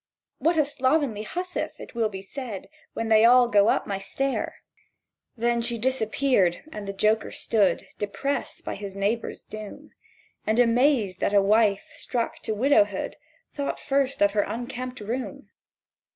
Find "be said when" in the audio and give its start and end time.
2.09-3.09